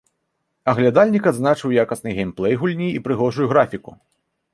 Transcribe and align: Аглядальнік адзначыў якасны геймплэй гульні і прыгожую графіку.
Аглядальнік 0.71 1.27
адзначыў 1.31 1.75
якасны 1.83 2.13
геймплэй 2.17 2.57
гульні 2.63 2.89
і 2.97 3.03
прыгожую 3.09 3.47
графіку. 3.53 3.91